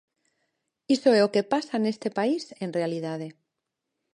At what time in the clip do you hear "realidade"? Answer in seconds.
2.77-3.27